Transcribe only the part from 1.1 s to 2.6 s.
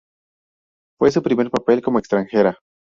su primer papel como extranjera.